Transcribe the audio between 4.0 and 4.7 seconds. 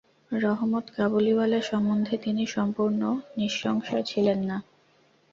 ছিলেন না।